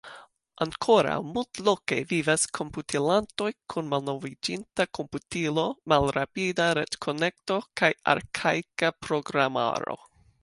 Ankoraŭ 0.63 1.17
multloke 1.33 1.97
vivas 2.11 2.45
komputilantoj 2.59 3.49
kun 3.73 3.91
malnoviĝinta 3.91 4.87
komputilo, 4.99 5.65
malrapida 5.93 6.67
retkonekto 6.79 7.59
kaj 7.83 7.91
arkaika 8.15 8.91
programaro. 9.09 9.99